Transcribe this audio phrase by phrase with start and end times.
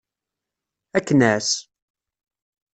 [0.97, 1.51] Ad k-nɛass.